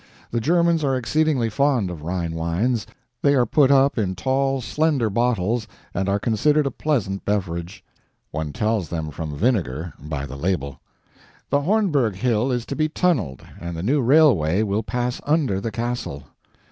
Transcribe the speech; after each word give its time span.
The 0.31 0.41
Germans 0.41 0.83
are 0.83 0.95
exceedingly 0.97 1.47
fond 1.47 1.91
of 1.91 2.01
Rhine 2.01 2.33
wines; 2.33 2.87
they 3.21 3.35
are 3.35 3.45
put 3.45 3.69
up 3.69 3.99
in 3.99 4.15
tall, 4.15 4.59
slender 4.59 5.11
bottles, 5.11 5.67
and 5.93 6.09
are 6.09 6.17
considered 6.17 6.65
a 6.65 6.71
pleasant 6.71 7.23
beverage. 7.23 7.83
One 8.31 8.51
tells 8.51 8.89
them 8.89 9.11
from 9.11 9.37
vinegar 9.37 9.93
by 9.99 10.25
the 10.25 10.35
label. 10.37 10.81
The 11.51 11.61
Hornberg 11.61 12.15
hill 12.15 12.51
is 12.51 12.65
to 12.65 12.75
be 12.75 12.89
tunneled, 12.89 13.43
and 13.59 13.77
the 13.77 13.83
new 13.83 14.01
railway 14.01 14.63
will 14.63 14.81
pass 14.81 15.21
under 15.23 15.61
the 15.61 15.69
castle. 15.69 16.23